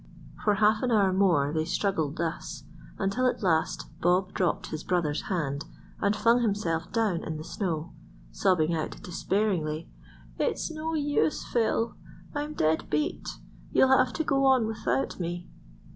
For 0.43 0.55
half 0.55 0.81
an 0.81 0.89
hour 0.89 1.13
more 1.13 1.53
they 1.53 1.63
struggled 1.63 2.17
thus, 2.17 2.63
until 2.97 3.27
at 3.27 3.43
last 3.43 3.85
Bob 4.01 4.33
dropped 4.33 4.71
his 4.71 4.83
brother's 4.83 5.27
hand 5.29 5.65
and 5.99 6.15
flung 6.15 6.41
himself 6.41 6.91
down 6.91 7.23
in 7.23 7.37
the 7.37 7.43
snow, 7.43 7.93
sobbing 8.31 8.73
out 8.73 8.99
despairingly,— 9.03 9.91
"It's 10.39 10.71
no 10.71 10.95
use, 10.95 11.45
Phil, 11.45 11.95
I'm 12.33 12.55
dead 12.55 12.89
beat; 12.89 13.29
you'll 13.71 13.95
have 13.95 14.11
to 14.13 14.23
go 14.23 14.43
on 14.45 14.65
without 14.65 15.19
me." 15.19 15.47